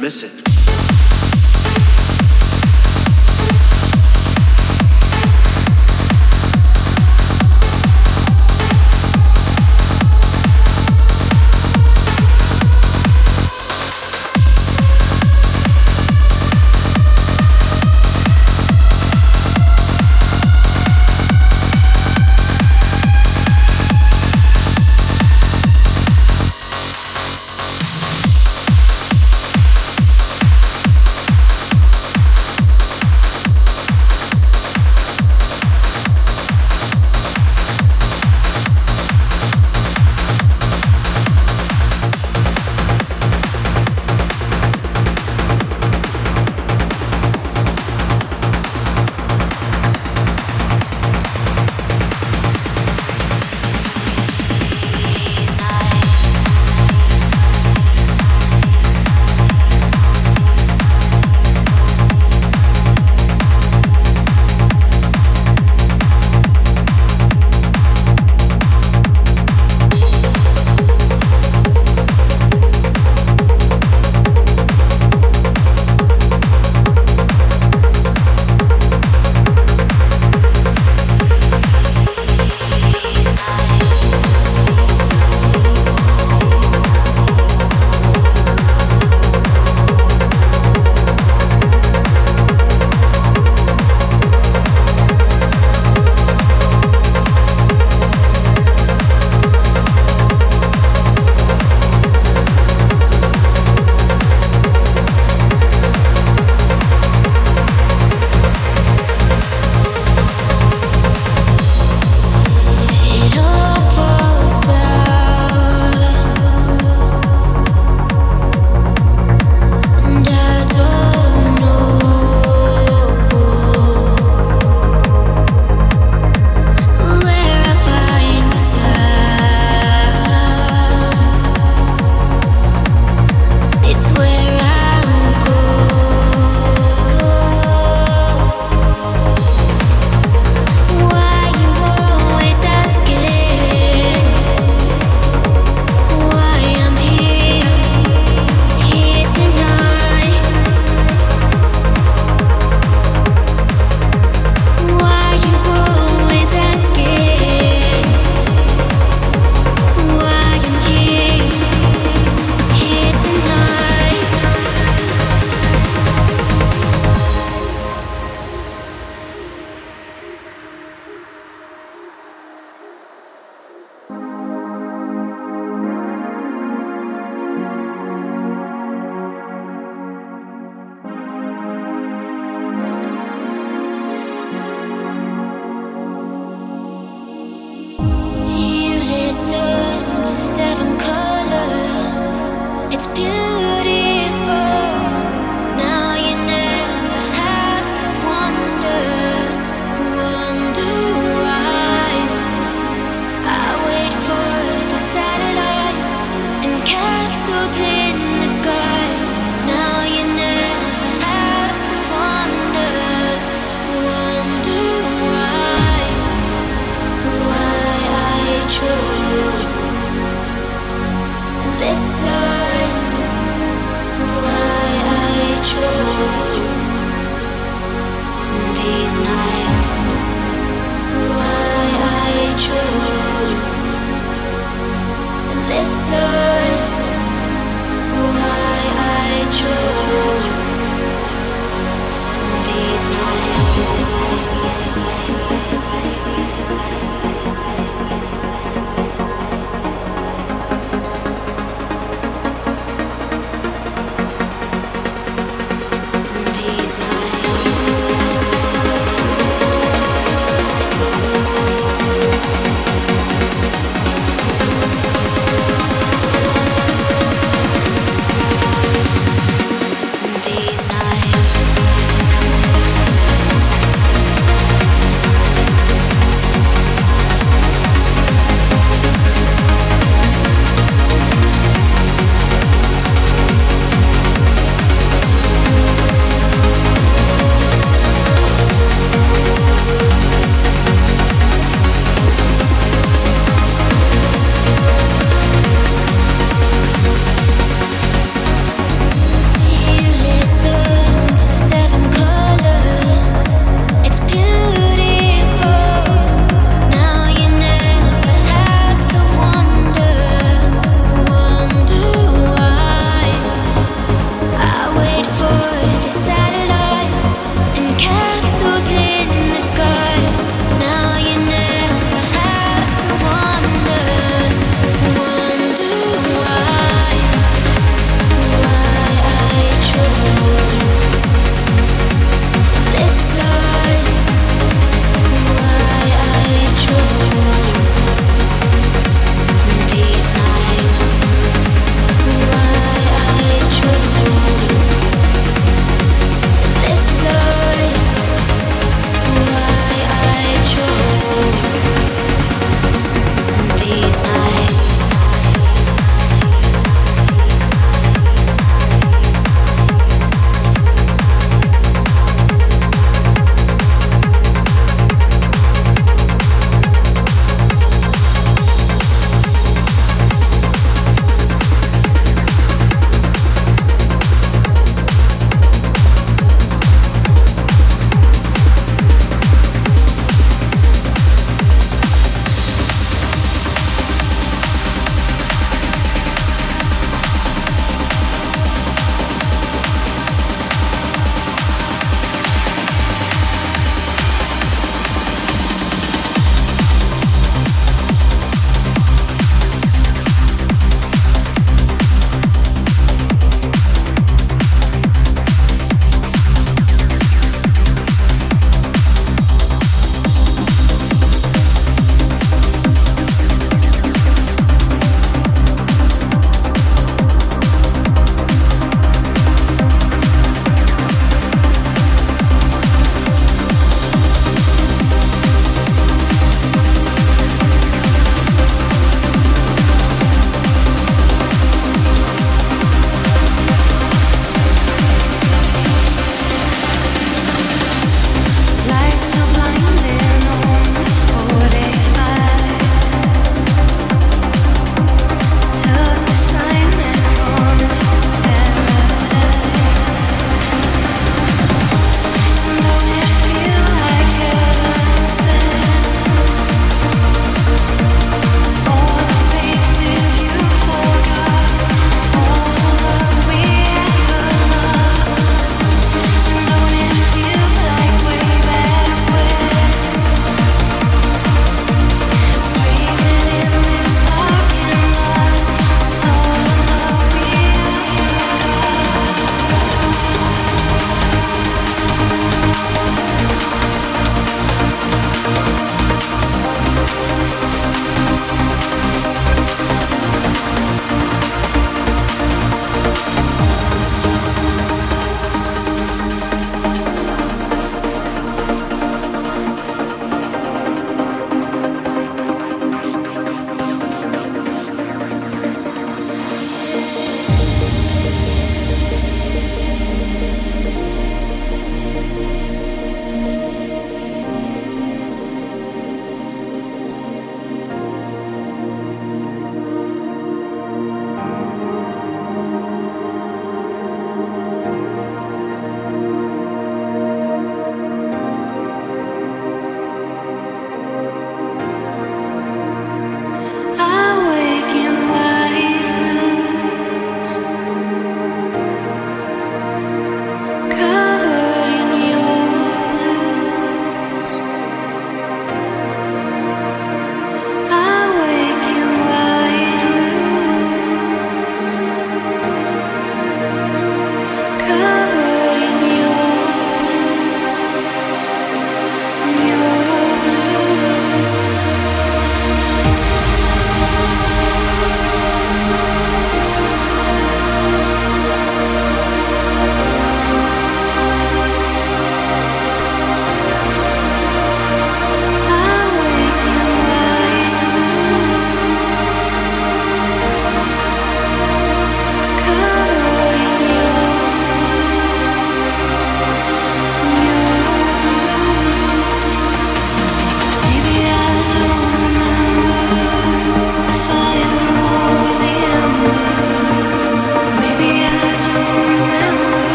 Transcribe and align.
miss 0.00 0.24
it. 0.24 0.55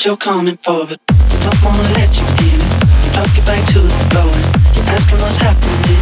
What 0.00 0.06
you're 0.06 0.32
coming 0.32 0.56
for, 0.64 0.88
but 0.88 0.96
I 1.12 1.36
don't 1.44 1.60
wanna 1.60 1.84
let 2.00 2.08
you 2.16 2.24
in. 2.48 2.56
You 2.56 3.10
drop 3.12 3.28
your 3.36 3.44
back 3.44 3.60
to 3.76 3.84
the 3.84 4.00
floor 4.08 4.32
you're 4.72 4.88
asking 4.96 5.20
what's 5.20 5.36
happening. 5.36 6.00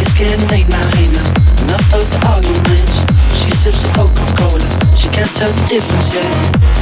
It's 0.00 0.16
getting 0.16 0.40
late 0.48 0.64
now, 0.72 0.80
hey 0.96 1.04
now. 1.12 1.68
Enough 1.68 2.00
of 2.00 2.04
the 2.08 2.18
arguments. 2.32 3.04
She 3.36 3.52
sips 3.52 3.84
the 3.84 3.92
Coca-Cola 3.92 4.64
She 4.96 5.12
can't 5.12 5.28
tell 5.36 5.52
the 5.52 5.64
difference 5.68 6.16
yet. 6.16 6.32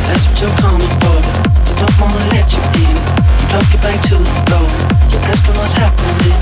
That's 0.07 0.31
what 0.31 0.47
you're 0.47 0.59
coming 0.63 0.95
for. 1.03 1.19
But 1.27 1.75
I 1.75 1.91
don't 1.91 1.99
wanna 1.99 2.23
let 2.31 2.47
you 2.47 2.63
in. 2.87 2.95
You 3.03 3.47
drop 3.51 3.67
your 3.75 3.83
back 3.83 3.99
to 4.07 4.15
the 4.15 4.35
floor. 4.47 4.71
You're 5.11 5.27
asking 5.27 5.59
what's 5.59 5.75
happening. 5.75 6.39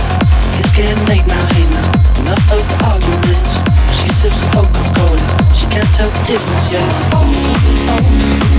It's 0.61 0.77
getting 0.77 1.01
late 1.09 1.25
now, 1.25 1.45
hey 1.57 1.65
now. 1.73 1.89
Enough 2.21 2.53
of 2.53 2.61
the 2.69 2.77
arguments. 2.85 3.65
She 3.97 4.13
sips 4.13 4.45
the 4.45 4.61
Coca-Cola. 4.61 5.25
She 5.57 5.65
can't 5.73 5.89
tell 5.97 6.13
the 6.13 6.21
difference 6.29 6.69
yet. 6.69 8.52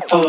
Coming 0.00 0.08
for, 0.08 0.21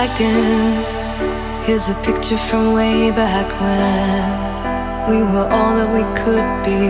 Here's 0.00 1.90
a 1.90 1.94
picture 2.02 2.38
from 2.38 2.72
way 2.72 3.10
back 3.10 3.46
when 3.60 5.10
we 5.10 5.22
were 5.22 5.46
all 5.46 5.76
that 5.76 5.90
we 5.92 6.04
could 6.16 6.48
be. 6.64 6.88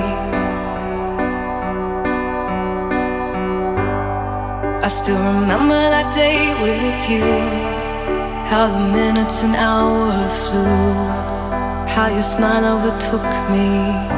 I 4.85 4.87
still 4.87 5.19
remember 5.19 5.74
that 5.74 6.15
day 6.15 6.55
with 6.62 7.11
you. 7.11 7.27
How 8.49 8.69
the 8.69 8.93
minutes 8.93 9.43
and 9.43 9.57
hours 9.57 10.39
flew. 10.39 10.95
How 11.89 12.11
your 12.15 12.23
smile 12.23 12.65
overtook 12.78 13.27
me. 13.51 14.10